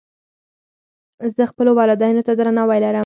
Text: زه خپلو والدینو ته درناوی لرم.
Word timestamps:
زه 1.35 1.43
خپلو 1.51 1.71
والدینو 1.79 2.25
ته 2.27 2.31
درناوی 2.39 2.79
لرم. 2.83 2.99